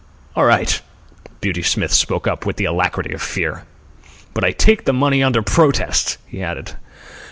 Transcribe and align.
"All 0.35 0.45
right," 0.45 0.81
Beauty 1.41 1.61
Smith 1.61 1.93
spoke 1.93 2.25
up 2.25 2.43
with 2.43 2.55
the 2.55 2.65
alacrity 2.65 3.13
of 3.13 3.21
fear. 3.21 3.65
"But 4.33 4.43
I 4.43 4.49
take 4.49 4.85
the 4.85 4.93
money 4.93 5.21
under 5.21 5.43
protest," 5.43 6.17
he 6.25 6.41
added. 6.41 6.75